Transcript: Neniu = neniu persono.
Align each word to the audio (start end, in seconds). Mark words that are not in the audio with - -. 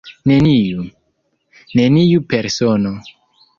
Neniu 0.29 0.85
= 1.29 1.75
neniu 1.81 2.25
persono. 2.35 2.97